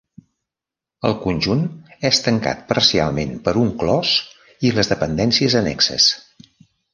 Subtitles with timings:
[1.09, 1.61] El conjunt
[2.09, 4.15] és tancat parcialment per un clos
[4.71, 6.11] i les dependències annexes.